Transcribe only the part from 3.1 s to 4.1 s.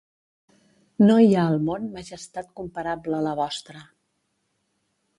a la vostra.